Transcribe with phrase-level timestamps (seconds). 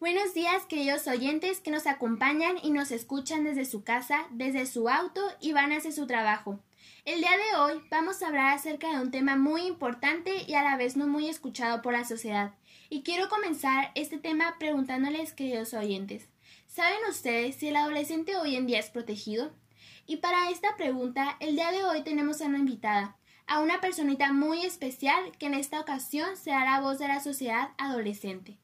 [0.00, 4.88] Buenos días, queridos oyentes que nos acompañan y nos escuchan desde su casa, desde su
[4.88, 6.58] auto y van hacia su trabajo.
[7.04, 10.64] El día de hoy vamos a hablar acerca de un tema muy importante y a
[10.64, 12.54] la vez no muy escuchado por la sociedad.
[12.90, 16.28] Y quiero comenzar este tema preguntándoles, queridos oyentes,
[16.66, 19.52] ¿saben ustedes si el adolescente hoy en día es protegido?
[20.06, 23.16] Y para esta pregunta, el día de hoy tenemos a una invitada,
[23.46, 27.70] a una personita muy especial que en esta ocasión será la voz de la sociedad
[27.78, 28.58] adolescente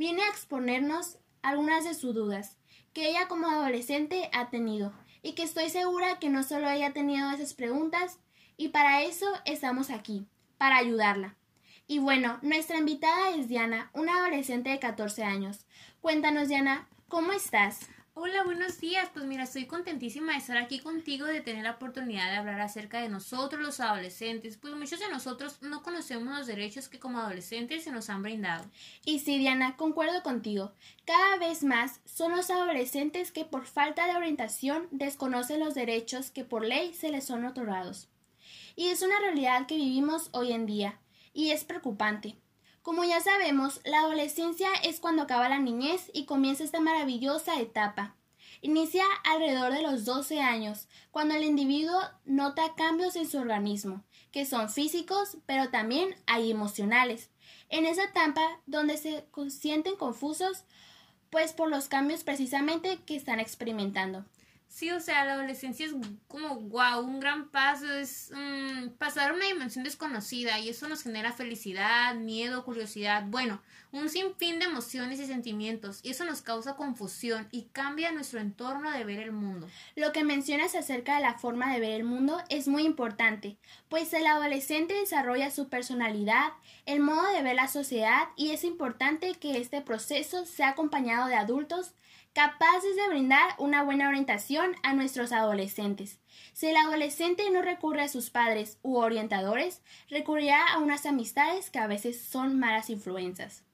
[0.00, 2.56] viene a exponernos algunas de sus dudas
[2.94, 6.92] que ella como adolescente ha tenido y que estoy segura que no solo ella ha
[6.94, 8.18] tenido esas preguntas
[8.56, 11.36] y para eso estamos aquí, para ayudarla.
[11.86, 15.66] Y bueno, nuestra invitada es Diana, una adolescente de 14 años.
[16.00, 17.80] Cuéntanos Diana, ¿cómo estás?
[18.22, 19.08] Hola, buenos días.
[19.14, 23.00] Pues mira, estoy contentísima de estar aquí contigo, de tener la oportunidad de hablar acerca
[23.00, 24.58] de nosotros los adolescentes.
[24.58, 28.66] Pues muchos de nosotros no conocemos los derechos que como adolescentes se nos han brindado.
[29.06, 30.72] Y sí, Diana, concuerdo contigo.
[31.06, 36.44] Cada vez más son los adolescentes que por falta de orientación desconocen los derechos que
[36.44, 38.10] por ley se les son otorgados.
[38.76, 41.00] Y es una realidad que vivimos hoy en día,
[41.32, 42.36] y es preocupante.
[42.82, 48.16] Como ya sabemos, la adolescencia es cuando acaba la niñez y comienza esta maravillosa etapa.
[48.62, 54.46] Inicia alrededor de los 12 años, cuando el individuo nota cambios en su organismo, que
[54.46, 57.30] son físicos, pero también hay emocionales.
[57.68, 60.64] En esa etapa donde se sienten confusos,
[61.28, 64.24] pues por los cambios precisamente que están experimentando.
[64.70, 65.92] Sí, o sea, la adolescencia es
[66.28, 71.02] como wow, un gran paso, es mm, pasar a una dimensión desconocida y eso nos
[71.02, 76.76] genera felicidad, miedo, curiosidad, bueno, un sinfín de emociones y sentimientos y eso nos causa
[76.76, 79.68] confusión y cambia nuestro entorno de ver el mundo.
[79.96, 83.56] Lo que mencionas acerca de la forma de ver el mundo es muy importante,
[83.88, 86.52] pues el adolescente desarrolla su personalidad,
[86.86, 91.34] el modo de ver la sociedad y es importante que este proceso sea acompañado de
[91.34, 91.92] adultos
[92.32, 96.18] capaces de brindar una buena orientación a nuestros adolescentes.
[96.52, 101.78] Si el adolescente no recurre a sus padres u orientadores, recurrirá a unas amistades que
[101.78, 103.64] a veces son malas influencias.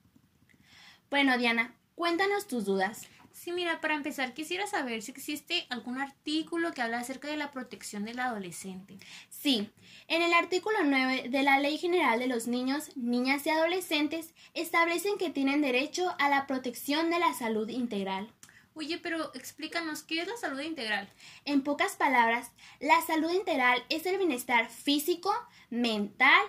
[1.11, 3.09] Bueno, Diana, cuéntanos tus dudas.
[3.37, 7.50] Sí, mira, para empezar quisiera saber si existe algún artículo que habla acerca de la
[7.50, 8.97] protección del adolescente.
[9.28, 9.69] Sí,
[10.09, 15.19] en el artículo 9 de la Ley General de los Niños, Niñas y Adolescentes establecen
[15.19, 18.33] que tienen derecho a la protección de la salud integral.
[18.78, 21.09] Oye, pero explícanos, ¿qué es la salud integral?
[21.47, 25.32] En pocas palabras, la salud integral es el bienestar físico,
[25.70, 26.44] mental,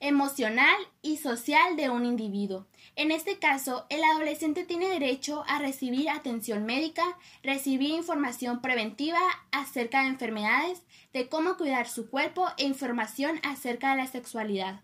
[0.00, 2.66] emocional y social de un individuo.
[2.96, 7.04] En este caso, el adolescente tiene derecho a recibir atención médica,
[7.42, 9.20] recibir información preventiva
[9.52, 10.80] acerca de enfermedades,
[11.12, 14.80] de cómo cuidar su cuerpo e información acerca de la sexualidad.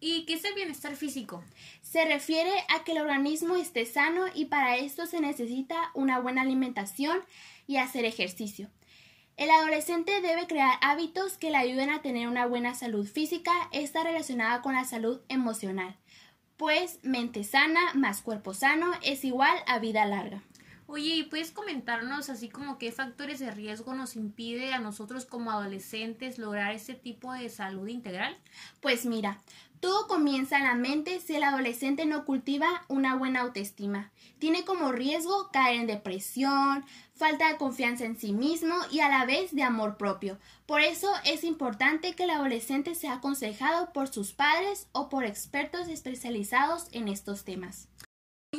[0.00, 1.44] ¿Y qué es el bienestar físico?
[1.82, 6.40] Se refiere a que el organismo esté sano y para esto se necesita una buena
[6.40, 7.20] alimentación
[7.66, 8.70] y hacer ejercicio.
[9.36, 14.02] El adolescente debe crear hábitos que le ayuden a tener una buena salud física, está
[14.02, 15.96] relacionada con la salud emocional,
[16.56, 20.42] pues mente sana más cuerpo sano es igual a vida larga.
[20.92, 25.52] Oye, ¿y puedes comentarnos así como qué factores de riesgo nos impide a nosotros como
[25.52, 28.36] adolescentes lograr ese tipo de salud integral?
[28.80, 29.40] Pues mira,
[29.80, 34.12] todo comienza en la mente si el adolescente no cultiva una buena autoestima.
[34.38, 39.24] Tiene como riesgo caer en depresión, falta de confianza en sí mismo y a la
[39.24, 40.38] vez de amor propio.
[40.66, 45.88] Por eso es importante que el adolescente sea aconsejado por sus padres o por expertos
[45.88, 47.88] especializados en estos temas.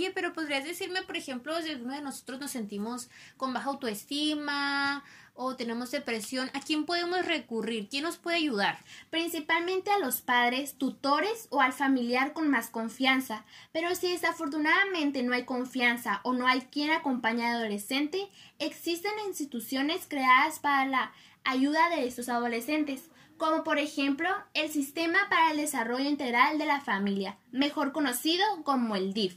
[0.01, 5.03] Oye, pero podrías decirme, por ejemplo, si alguno de nosotros nos sentimos con baja autoestima
[5.35, 7.87] o tenemos depresión, ¿a quién podemos recurrir?
[7.87, 8.79] ¿Quién nos puede ayudar?
[9.11, 13.45] Principalmente a los padres, tutores o al familiar con más confianza.
[13.73, 20.07] Pero si desafortunadamente no hay confianza o no hay quien acompañe al adolescente, existen instituciones
[20.07, 21.11] creadas para la
[21.43, 26.81] ayuda de estos adolescentes como por ejemplo el Sistema para el Desarrollo Integral de la
[26.81, 29.35] Familia, mejor conocido como el DIF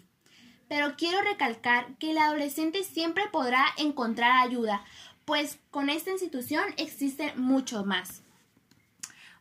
[0.68, 4.84] pero quiero recalcar que el adolescente siempre podrá encontrar ayuda,
[5.24, 8.22] pues con esta institución existe mucho más.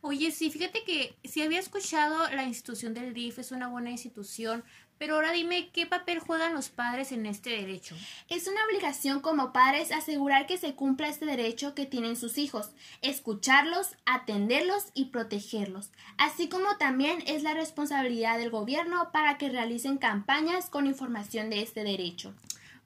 [0.05, 4.65] Oye, sí, fíjate que si había escuchado la institución del DIF es una buena institución,
[4.97, 7.95] pero ahora dime qué papel juegan los padres en este derecho.
[8.27, 12.71] Es una obligación como padres asegurar que se cumpla este derecho que tienen sus hijos,
[13.01, 19.99] escucharlos, atenderlos y protegerlos, así como también es la responsabilidad del gobierno para que realicen
[19.99, 22.33] campañas con información de este derecho.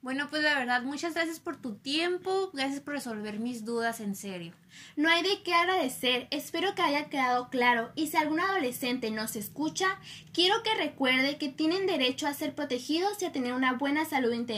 [0.00, 4.14] Bueno, pues la verdad, muchas gracias por tu tiempo, gracias por resolver mis dudas en
[4.14, 4.52] serio.
[4.94, 9.34] No hay de qué agradecer, espero que haya quedado claro y si algún adolescente nos
[9.34, 9.98] escucha,
[10.32, 14.32] quiero que recuerde que tienen derecho a ser protegidos y a tener una buena salud
[14.32, 14.56] integral.